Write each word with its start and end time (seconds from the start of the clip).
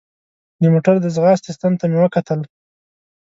د 0.61 0.63
موټر 0.73 0.95
د 1.01 1.07
ځغاستې 1.15 1.49
ستن 1.57 1.73
ته 1.79 1.85
مې 1.91 1.97
وکتل. 2.01 2.39